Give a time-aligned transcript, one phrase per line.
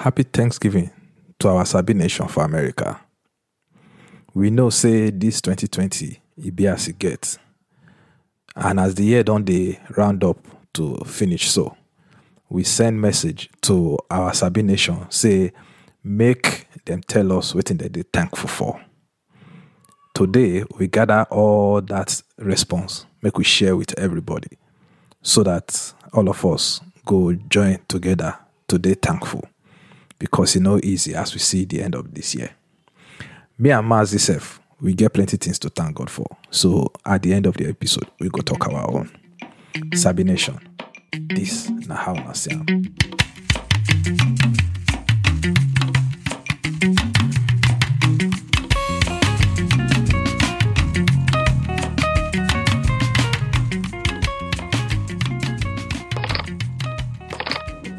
[0.00, 0.90] Happy Thanksgiving
[1.38, 2.98] to our Sabi Nation for America.
[4.32, 7.36] We know say this 2020 e be as e get.
[8.56, 10.38] And as the year don dey round up
[10.72, 11.76] to finish so,
[12.48, 15.52] we send message to our Sabi Nation say
[16.02, 18.80] make dem tell us wetin dem dey thankful for.
[20.14, 24.56] Today, we gather all that response make we share with everybody
[25.20, 28.34] so that all of us go join together
[28.68, 29.44] to dey thankful
[30.20, 32.50] because e no easy as we see the end of this year.
[33.58, 36.26] Me and sef, we get plenty things to thank God for.
[36.50, 39.10] So at the end of the episode, we go talk our own.
[39.94, 40.58] Sabi Nation,
[41.34, 42.34] this na how una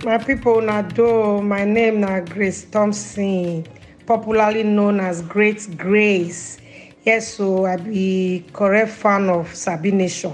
[0.03, 3.67] My people na do my name na Grace Thompson,
[4.07, 6.57] popularly known as Great Grace.
[7.05, 10.33] Yes, so I be correct fan of Sabi Nation.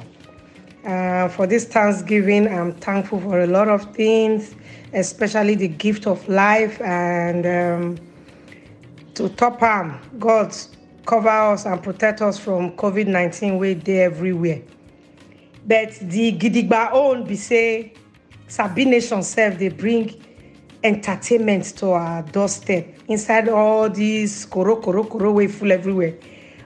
[0.86, 4.56] Uh, for this Thanksgiving, I'm thankful for a lot of things,
[4.94, 7.98] especially the gift of life and um,
[9.16, 10.56] to top am, God
[11.06, 14.62] cover us and protect us from COVID-19 wey dey everywhere.
[15.66, 17.92] But the gidigba own be say
[18.48, 20.14] Sabi Nation sef dey bring
[20.84, 22.88] entertainment to our doorstep.
[23.08, 26.16] Inside all these koro koro koro wey full everywhere,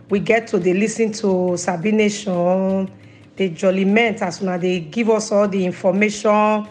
[0.10, 2.90] we get to they listen to Sabi Nation,
[3.36, 6.68] dey jollyment as soon as they give us all the information.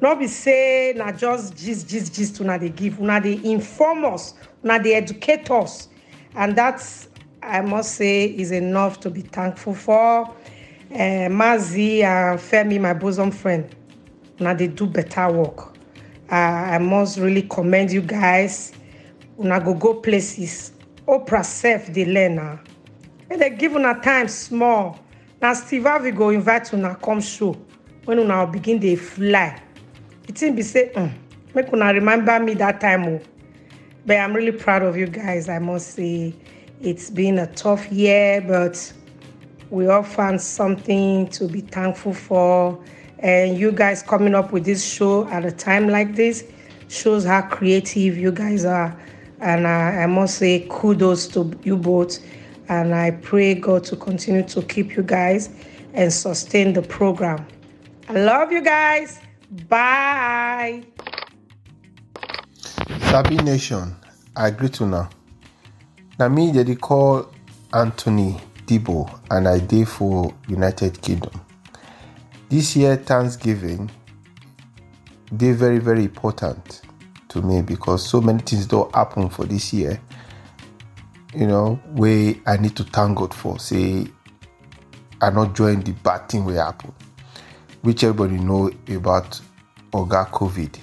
[0.00, 4.34] Not be say na just gist gist gist una dey give, una dey inform us,
[4.64, 5.88] una dey educate us
[6.34, 7.08] and that's
[7.42, 10.34] I must say is enough to be thankful for.
[10.90, 13.74] Uh, Mazi and Femi, my bosom friend,
[14.40, 15.74] una they do better work.
[16.30, 18.72] Uh, I must really commend you guys.
[19.38, 20.72] Una go go places.
[21.06, 22.58] Oprah sef dey learn na.
[23.30, 24.98] Make dem give una time small.
[25.40, 27.56] Now Steve Harvey go invite una come show
[28.04, 29.62] when una begin they fly.
[30.26, 31.14] It be say, um,
[31.54, 33.20] make una remember me that time o.
[34.04, 35.48] But I'm really proud of you guys.
[35.48, 36.34] I must say
[36.80, 38.92] it's been a tough year, but
[39.70, 42.82] we all found something to be thankful for.
[43.20, 46.44] And you guys coming up with this show at a time like this
[46.88, 48.98] shows how creative you guys are.
[49.40, 52.18] And I, I must say kudos to you both.
[52.68, 55.50] And I pray God to continue to keep you guys
[55.94, 57.46] and sustain the program.
[58.08, 59.20] I love you guys.
[59.68, 60.84] Bye.
[63.10, 63.96] Sabi Nation,
[64.36, 65.08] I greet una.
[66.18, 67.26] Na me dey dey call
[67.72, 68.36] Anthony
[68.66, 71.40] Dibo and I dey for United Kingdom.
[72.50, 73.90] This year Thanksgiving
[75.36, 76.80] dey very very important
[77.28, 80.00] to me because so many things don't happen for this year.
[81.34, 83.58] You know, wey I need to thank God for.
[83.58, 84.06] Say
[85.20, 86.94] I not join the bad thing wey happen,
[87.82, 89.38] which everybody know about
[89.92, 90.78] Oga COVID.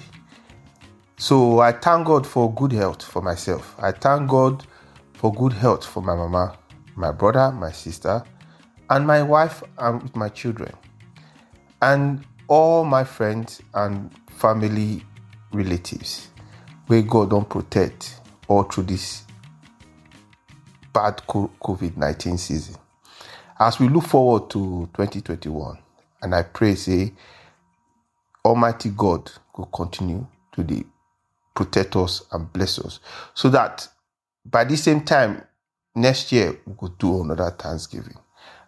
[1.16, 3.74] So I thank God for good health for myself.
[3.80, 4.64] I thank God
[5.14, 6.56] for good health for my mama,
[6.94, 8.22] my brother, my sister,
[8.88, 10.72] and my wife and with my children.
[11.86, 15.04] And all my friends and family
[15.52, 16.30] relatives
[16.88, 19.22] wey God don protect all through this
[20.92, 22.74] bad COVID 19 season.
[23.60, 25.78] As we look forward to 2021,
[26.22, 27.12] and I pray, say,
[28.44, 30.26] Almighty God will continue
[30.56, 30.82] to dey
[31.54, 32.98] protect us and bless us
[33.32, 33.86] so that
[34.44, 35.40] by the same time
[35.94, 38.18] next year we go do another Thanksgiving.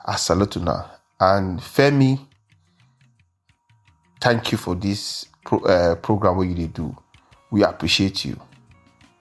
[0.07, 2.28] I salute una and Femi,
[4.21, 6.97] thank you for this pro, uh, program what you do.
[7.51, 8.39] We appreciate you.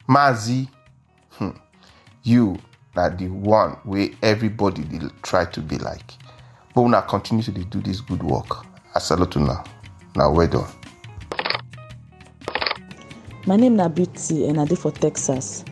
[0.07, 0.67] Mazi,
[1.31, 1.49] hmm,
[2.23, 2.57] you
[2.95, 6.13] are the one where everybody dey try to be like.
[6.73, 8.65] But una continue to do this good work.
[8.95, 9.63] I salute una.
[10.15, 10.67] Na well done.
[13.45, 15.63] My name na Beauty and I dey for Texas.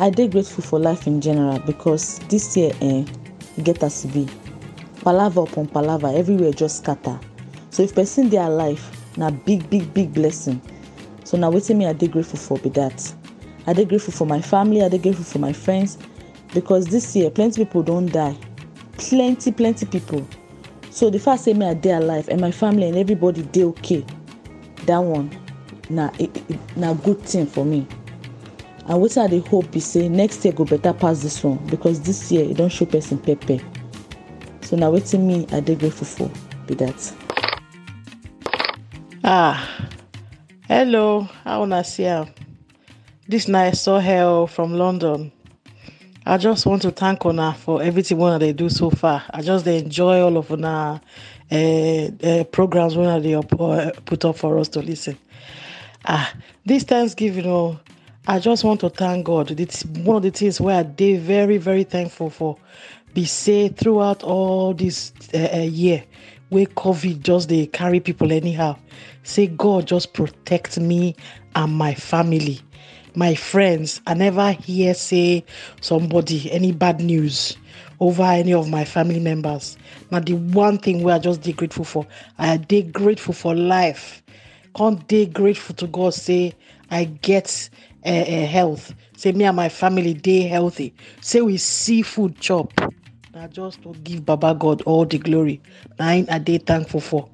[0.00, 3.04] I dey grateful for life in general because this year eh,
[3.62, 4.26] get e be.
[5.02, 7.20] Palava upon palava, everywhere just scatter.
[7.76, 8.80] So if person dey alive,
[9.18, 10.62] na big big big blessing.
[11.24, 13.12] So na wetin me I dey grateful for be that.
[13.66, 15.98] I dey grateful for my family, I dey grateful for my friends
[16.54, 18.34] because this year plenty people don die.
[18.96, 20.26] Plenty plenty people.
[20.88, 24.06] So the fact say me I dey alive and my family and everybody dey okay,
[24.86, 25.28] that one
[25.90, 26.08] na
[26.76, 27.86] na good thing for me.
[28.88, 32.00] and wetin i dey hope be say next year go better pass this one because
[32.00, 33.58] this year e don show person pepper
[34.62, 36.30] so na wetin me i dey grateful for
[36.66, 37.25] be that.
[39.28, 39.68] Ah
[40.68, 42.06] hello how una see
[43.28, 45.32] This night saw hell from London.
[46.24, 49.24] I just want to thank Ona for everything one they do so far.
[49.30, 51.00] I just enjoy all of Ona
[51.50, 55.18] uh, uh, programs when they up, uh, put up for us to listen.
[56.04, 56.32] Ah,
[56.64, 57.80] this Thanksgiving, oh,
[58.28, 59.58] I just want to thank God.
[59.58, 62.58] It's one of the things where I dey very, very thankful for.
[63.12, 66.04] Be safe throughout all this year
[66.50, 68.76] where COVID just they carry people anyhow.
[69.22, 71.16] Say God just protect me
[71.54, 72.60] and my family,
[73.14, 74.00] my friends.
[74.06, 75.44] I never hear say
[75.80, 77.56] somebody any bad news
[78.00, 79.76] over any of my family members.
[80.10, 82.06] Now the one thing where I just dey grateful for,
[82.38, 84.22] I dey grateful for life.
[84.76, 86.54] Can't dey grateful to God say
[86.90, 87.70] I get
[88.04, 88.94] uh, uh, health.
[89.16, 90.94] Say me and my family dey healthy.
[91.22, 92.72] Say we see food chop.
[93.36, 95.60] Na just to give Baba God all the glory.
[96.00, 97.28] Him I dey thankful for.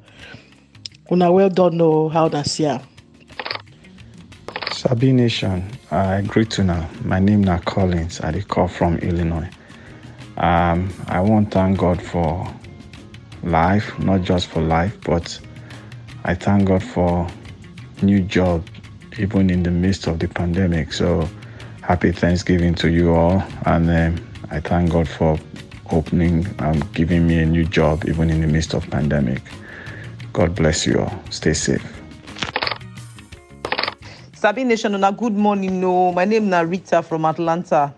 [1.13, 2.81] Una well done know how na see am.
[4.73, 5.63] Sabi Nation,
[5.93, 6.91] I greet una.
[7.05, 8.21] My name na Collins.
[8.21, 9.49] I dey call from Illinois.
[10.39, 12.53] Um, I want thank God for
[13.45, 15.39] life, not just for life, but
[16.25, 17.29] I thank God for
[18.03, 18.67] new job,
[19.21, 20.93] even in the midst of the pandemic.
[20.95, 21.29] So
[21.81, 25.39] happy Thanksgiving to you all, and um, I thank God for
[25.93, 29.43] opening and giving me a new job, even in the midst of pandemic.
[30.33, 31.23] God bless you all.
[31.31, 31.85] Stay safe.
[34.35, 35.81] Sabi Nation, una good morning.
[35.81, 37.95] No, my name na Rita from Atlanta.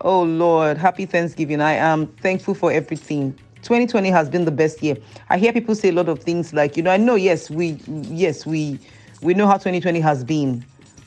[0.00, 1.60] Oh Lord, happy Thanksgiving.
[1.60, 3.32] I am thankful for everything.
[3.62, 4.96] 2020 has been the best year.
[5.30, 7.78] I hear people say a lot of things like, you know, I know, yes, we,
[7.86, 8.78] yes, we,
[9.22, 10.64] we know how 2020 has been,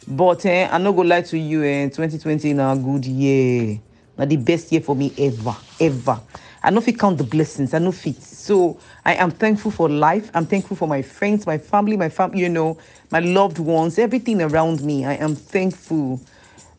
[0.07, 1.63] but eh, I'm not gonna lie to you.
[1.63, 3.81] Eh, 2020 is a good year.
[4.17, 6.19] Now the best year for me ever, ever.
[6.63, 8.21] I know if you count the blessings, I know fit.
[8.21, 10.31] So I am thankful for life.
[10.33, 12.77] I'm thankful for my friends, my family, my fam, you know,
[13.11, 15.05] my loved ones, everything around me.
[15.05, 16.19] I am thankful.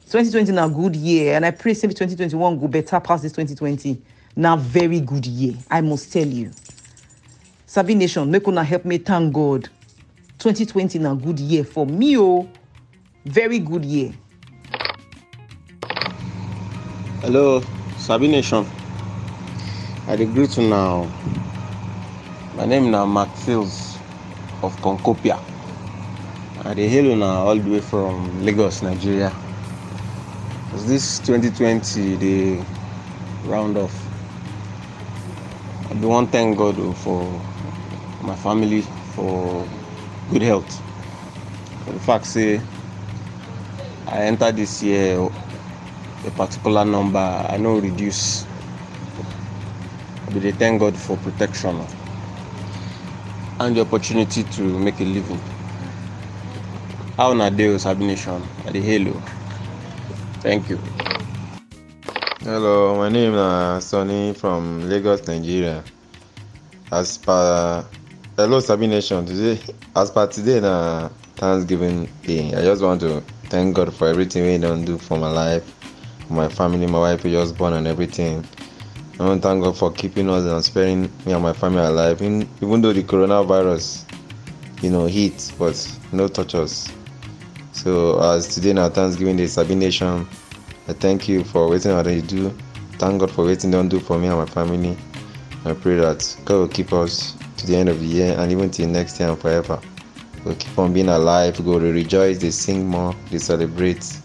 [0.09, 4.01] 2020 now good year, and I pray say 2021 go better past this 2020.
[4.37, 6.53] Now very good year, I must tell you.
[7.67, 9.69] Sabi Nation, make una help me thank God.
[10.39, 12.49] 2020 now good year for me, oh,
[13.25, 14.13] very good year.
[17.23, 17.63] Hello,
[17.99, 18.67] Sabi Nation.
[20.07, 21.09] I dey greet you now.
[22.57, 23.99] My name na Mark Fields
[24.63, 25.39] of Concopia.
[26.65, 29.33] I dey hail una all the way from Lagos, Nigeria.
[30.75, 32.65] As this 2020 dey
[33.47, 33.95] round off,
[35.91, 37.25] I dey wan thank God o for
[38.23, 38.83] my family
[39.15, 39.67] for
[40.31, 40.69] good health.
[41.85, 42.61] For the fact say
[44.07, 45.19] I enter this year
[46.27, 48.45] a particular number, I no reduce.
[50.29, 51.81] I dey thank God for protection
[53.61, 55.41] and the opportunity to make a living.
[57.17, 58.43] How una dey o Sabi Nation?
[58.67, 59.13] I dey hail.
[60.43, 60.79] Thank you.
[62.43, 65.83] Hello, my name na Sonny from Lagos, Nigeria.
[66.93, 67.85] As per
[68.37, 69.59] hello Sabi Nation, today
[69.97, 72.53] as per today na Thanksgiving Day.
[72.55, 75.65] I just want to thank God for everything wey He don do for my life,
[76.31, 78.45] my family, my wife wey just born and everything.
[79.19, 82.21] I want to thank God for keeping us and sparing me and my family alive.
[82.21, 84.05] In, even though the coronavirus,
[84.83, 85.77] you know, hit, but
[86.13, 86.91] no touch us.
[87.73, 90.27] So as today na Thanksgiving Day, Sabi Nation,
[90.89, 92.51] I thank you for waiting on you do.
[92.99, 94.97] Thank God for waiting don't do for me and my family.
[95.65, 98.71] I pray that God will keep us to the end of the year and even
[98.71, 99.81] till next year and forever.
[100.45, 104.17] We'll keep on being alive, we go to rejoice, they sing more, they celebrate.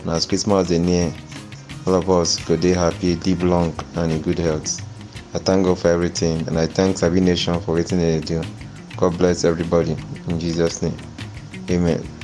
[0.00, 1.14] And as Christmas dey near,
[1.86, 4.80] all of us go dey happy, live long and in good health.
[5.34, 8.42] I thank God for everything and I thank Sabi Nation for waiting they do.
[8.96, 9.96] God bless everybody
[10.28, 10.96] in Jesus' name.
[11.70, 12.21] Amen.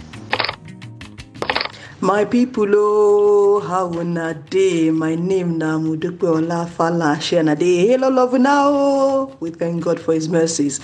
[2.01, 4.89] My people, oh, how una day?
[4.93, 9.37] My name na Modupe Olafalanshe, and I dey hail all of una, oh.
[9.41, 10.79] We thank God for His mercies.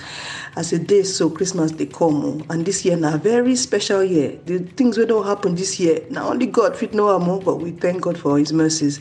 [0.57, 4.37] As a day so, Christmas dey come, oh, and this year na very special year.
[4.45, 7.61] The things wey don happen this year, now only God fit know am, oh, but
[7.61, 8.99] we thank God for His mercies.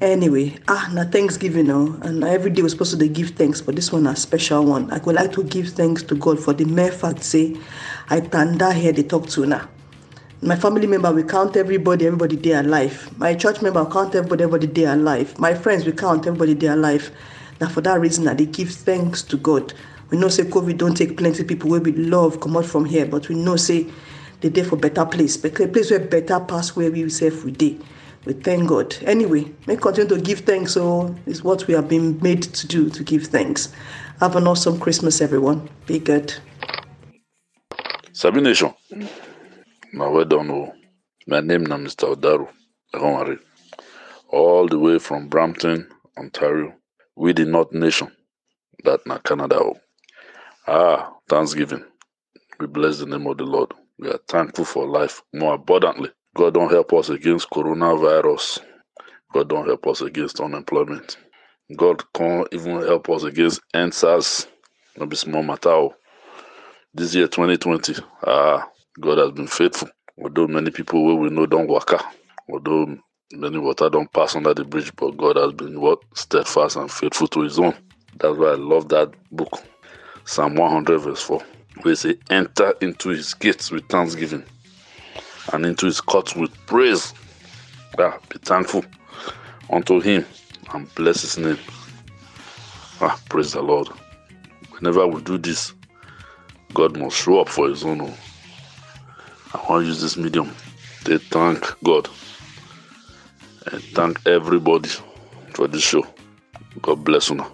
[0.00, 3.92] Anyway, ah, na Thanksgiving, oh, and every day we're supposed to give thanks, but this
[3.92, 4.90] one a special one.
[4.90, 7.54] I go like to give thanks to God for the mere fact say
[8.08, 9.68] I tanda here dey talk to una.
[10.44, 13.10] My family member, we count everybody, everybody dey alive.
[13.18, 15.38] My church member, count everybody, everybody dey alive.
[15.38, 17.10] My friends, we count everybody dey alive.
[17.62, 19.72] Now, for that reason, I dey give thanks to God.
[20.10, 23.06] We know say COVID don't take plenty people wey we love come out from here,
[23.06, 23.86] but we know say
[24.42, 27.78] they dey for better place, better place where better pass where we sef we dey.
[28.26, 28.94] We thank God.
[29.04, 30.76] Anyway, make continue to give thanks.
[30.76, 33.72] Oh, so it's what we have been made to do to give thanks.
[34.20, 35.70] Have an awesome Christmas, everyone.
[35.86, 36.34] Be good.
[38.12, 39.08] Sabi Nation, mm.
[40.00, 40.72] O.
[41.28, 42.14] My name na Mr.
[42.16, 42.48] Odaru.
[44.30, 46.74] All the way from Brampton, Ontario.
[47.16, 48.12] We the North Nation.
[48.84, 49.56] That na Canada.
[49.60, 49.76] oh.
[50.68, 51.84] Ah, Thanksgiving.
[52.60, 53.72] We bless the name of the Lord.
[53.98, 56.10] We are thankful for life more abundantly.
[56.36, 58.60] God don't help us against coronavirus.
[59.32, 61.18] God don't help us against unemployment.
[61.76, 64.46] God can't even help us against EndSARS.
[64.98, 65.70] No small matter.
[65.70, 65.94] oh.
[66.94, 67.94] This year 2020,
[68.26, 68.68] ah,
[69.00, 69.88] God has been faithful.
[70.22, 72.00] Although many people wey we know don't waka,
[72.48, 72.96] although
[73.32, 77.26] many water don't pass under the bridge, but God has been what steadfast and faithful
[77.28, 77.74] to His own.
[78.18, 79.60] That's why I love that book,
[80.24, 81.42] Psalm 100 verse 4,
[81.82, 84.44] where say, "Enter into His gates with thanksgiving,
[85.52, 87.12] and into His courts with praise."
[87.98, 88.84] Ah, be thankful
[89.70, 90.24] unto Him
[90.72, 91.58] and bless His name.
[93.00, 93.88] Ah, praise the Lord.
[94.70, 95.74] Whenever we do this,
[96.72, 98.14] God must show up for His own.
[99.54, 100.50] I want to use this medium
[101.04, 102.08] to thank God
[103.70, 104.88] and thank everybody
[105.54, 106.04] for this show.
[106.82, 107.44] God bless you.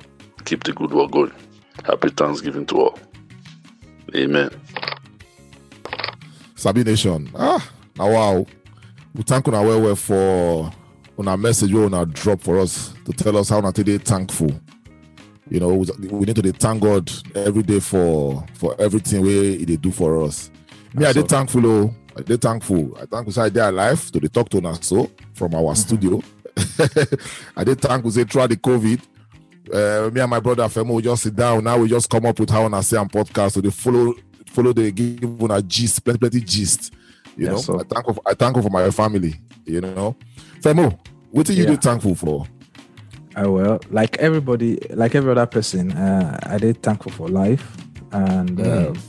[0.47, 1.33] Keep the good work going.
[1.85, 2.99] Happy Thanksgiving to all.
[4.17, 4.51] Amen.
[6.57, 7.31] Sabi Nation.
[7.35, 8.47] Ah, now wow.
[9.15, 10.73] We thank una well well for
[11.19, 13.99] on our message you we una drop for us to tell us how una today
[13.99, 14.51] thankful.
[15.51, 19.77] You know, we need to thank God every day for for everything we He dey
[19.77, 20.51] do for us.
[20.95, 21.67] Me, I dey thankful.
[21.67, 22.97] Oh, I dey thankful.
[23.01, 26.21] I thankful say I dey alive to the talk to us so from our studio.
[27.57, 29.01] I dey thankful say throughout the COVID,
[29.73, 31.63] uh, me and my brother Femi we just sit down.
[31.65, 33.53] Now we just come up with how una say am podcast.
[33.53, 34.15] So they follow
[34.47, 36.93] follow the give a gist, plenty plenty gist.
[37.37, 37.81] You Yes, know, sir.
[37.81, 39.35] I thankful I thankful for my family.
[39.65, 40.17] You know,
[40.61, 40.99] Femi,
[41.31, 41.71] what are you Yeah.
[41.71, 42.47] dey thankful for?
[43.41, 47.77] Uh, well, like everybody, like every other person, uh, I did thankful for life,
[48.11, 48.97] and Mm.
[48.97, 49.01] uh,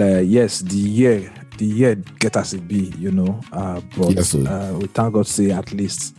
[0.00, 3.40] uh, yes, the year, the year get us it be, you know.
[3.52, 6.14] Uh, but Yes, uh, we thank God say at least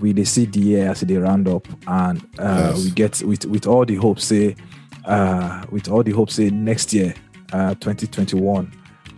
[0.00, 2.84] we they see the year as they round up, and uh, Yes.
[2.84, 4.56] we get with with all the hope say,
[5.04, 7.14] uh, with all the hope say next year,
[7.52, 8.72] uh, 2021,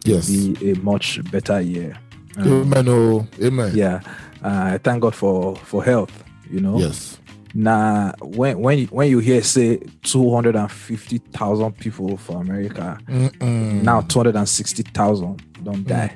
[0.05, 0.29] Yes.
[0.29, 1.97] be a much better year.
[2.37, 2.89] Um, Amen.
[2.89, 3.73] Oh, amen.
[3.75, 4.01] yeah,
[4.45, 6.13] uh, I thank God for for health.
[6.51, 6.79] You know.
[6.79, 7.19] Yes.
[7.59, 12.39] Now, when when you, when you hear say two hundred and fifty thousand people for
[12.41, 13.83] America, Mm-mm.
[13.83, 16.13] now two hundred and sixty thousand don't die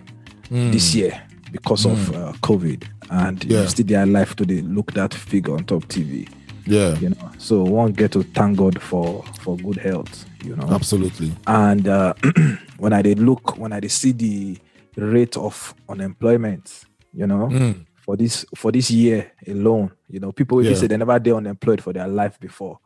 [0.50, 0.72] Mm.
[0.72, 1.12] this year
[1.52, 3.62] because of uh, COVID, and Yeah.
[3.62, 6.28] you still they alive to the look that figure on top TV.
[6.66, 6.98] Yeah.
[6.98, 10.26] You know, so one get to thank God for for good health.
[10.44, 11.32] You know, Absolutely.
[11.46, 12.14] and uh,
[12.78, 14.58] when I did look, when I did see the
[14.96, 17.86] rate of unemployment, you know, Mm.
[18.10, 20.74] For this for this year alone, you know, people Yeah.
[20.74, 22.80] say they never they unemployed for their life before,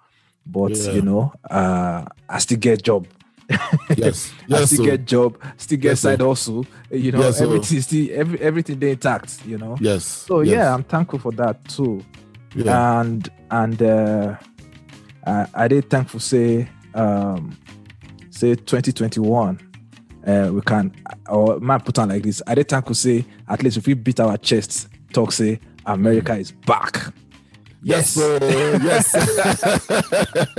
[0.45, 0.93] but Yeah.
[0.93, 3.07] you know, uh, I still get job.
[3.97, 4.33] Yes.
[4.52, 6.64] I still get job, still get Yes, side also.
[6.90, 9.47] You know, Yes, everything still every, everything they intact.
[9.47, 9.76] You know.
[9.81, 10.04] Yes.
[10.04, 10.52] So yes.
[10.52, 12.04] yeah, I'm thankful for that too.
[12.54, 13.00] Yeah.
[13.00, 14.37] And and uh,
[15.26, 17.57] I, I did thankful say um
[18.31, 19.59] say 2021
[20.26, 20.93] uh we can
[21.28, 22.43] or man put on like this.
[22.47, 24.88] I did thankful say at least if we beat our chests,
[25.30, 27.12] say America is back.
[27.83, 28.16] Yes.
[28.16, 29.12] Yes.
[29.14, 29.14] yes.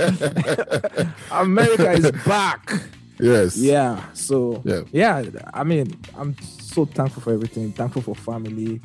[1.30, 2.72] America is back.
[3.18, 3.56] Yes.
[3.56, 4.00] Yeah.
[4.12, 4.82] So Yeah.
[4.92, 7.72] yeah, I mean, I'm so thankful for everything.
[7.72, 8.80] Thankful for family,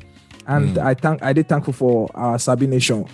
[0.46, 0.84] and Mm.
[0.84, 3.04] I thank I did thankful for our Sabi Nation.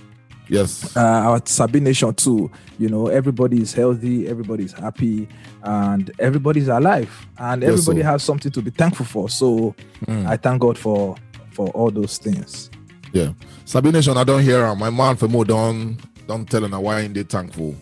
[0.48, 0.96] Yes.
[0.96, 2.50] Uh, our Sabi Nation too.
[2.78, 5.28] You know, everybody is healthy, everybody is happy,
[5.62, 8.06] and everybody's alive, and Yes, everybody sir.
[8.12, 9.28] has something to be thankful for.
[9.28, 9.74] So
[10.06, 10.26] Mm.
[10.26, 11.16] I thank God for
[11.58, 12.70] for all those things.
[13.12, 13.32] Yeah.
[13.64, 14.78] Sabi Nation, I don't hear him.
[14.78, 15.98] My man Femi don't
[16.28, 17.74] don't tell him why ain't they thankful.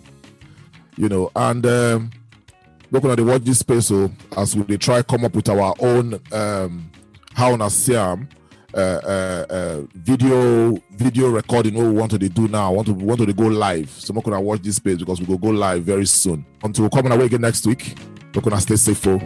[0.96, 2.10] You know, and um
[2.90, 6.18] we're gonna watch this space so as we dey try come up with our own
[6.32, 6.90] um
[7.34, 8.28] how na see am
[8.72, 12.72] uh, uh, uh, video video recording what we want to dey do now.
[12.72, 13.90] want to we want to dey go live.
[13.90, 16.46] So we're gonna watch this space because we go go live very soon.
[16.62, 17.94] Until we come on away again next week.
[18.34, 19.18] We're gonna stay safe for.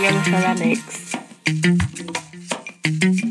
[0.00, 1.05] Yellow Fella
[1.46, 1.84] thank
[3.14, 3.25] you